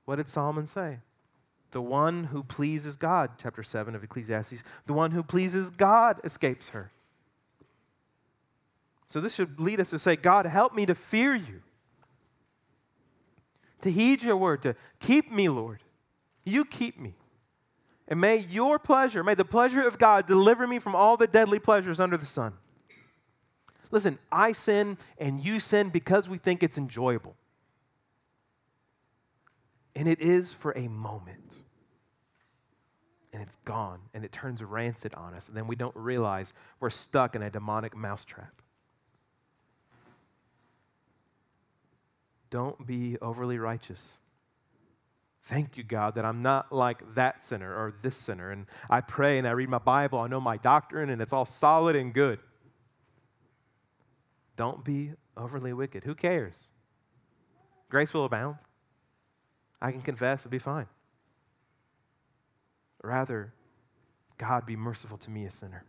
[0.05, 0.99] What did Solomon say?
[1.71, 6.69] The one who pleases God, chapter 7 of Ecclesiastes, the one who pleases God escapes
[6.69, 6.91] her.
[9.07, 11.63] So, this should lead us to say, God, help me to fear you,
[13.81, 15.79] to heed your word, to keep me, Lord.
[16.43, 17.15] You keep me.
[18.07, 21.57] And may your pleasure, may the pleasure of God deliver me from all the deadly
[21.57, 22.53] pleasures under the sun.
[23.89, 27.35] Listen, I sin and you sin because we think it's enjoyable.
[29.95, 31.57] And it is for a moment.
[33.33, 35.47] And it's gone and it turns rancid on us.
[35.47, 38.61] And then we don't realize we're stuck in a demonic mousetrap.
[42.49, 44.17] Don't be overly righteous.
[45.43, 48.51] Thank you, God, that I'm not like that sinner or this sinner.
[48.51, 51.45] And I pray and I read my Bible, I know my doctrine, and it's all
[51.45, 52.39] solid and good.
[54.55, 56.03] Don't be overly wicked.
[56.03, 56.67] Who cares?
[57.89, 58.57] Grace will abound.
[59.81, 60.87] I can confess, it'll be fine.
[63.03, 63.53] Rather,
[64.37, 65.83] God, be merciful to me, a sinner.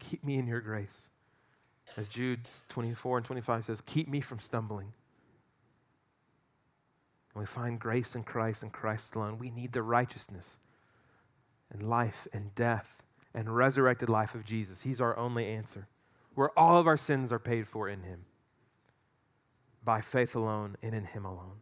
[0.00, 1.10] Keep me in your grace.
[1.96, 4.92] As Jude 24 and 25 says, keep me from stumbling.
[7.34, 9.38] And we find grace in Christ and Christ alone.
[9.38, 10.58] We need the righteousness
[11.72, 13.02] and life and death
[13.34, 14.82] and resurrected life of Jesus.
[14.82, 15.86] He's our only answer,
[16.34, 18.24] where all of our sins are paid for in Him
[19.84, 21.60] by faith alone and in Him alone.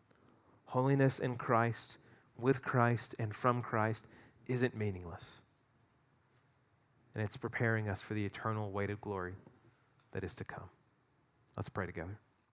[0.77, 1.97] Holiness in Christ,
[2.37, 4.07] with Christ, and from Christ
[4.47, 5.37] isn't meaningless.
[7.15, 9.37] And it's preparing us for the eternal weight of glory
[10.13, 10.69] that is to come.
[11.57, 12.19] Let's pray together.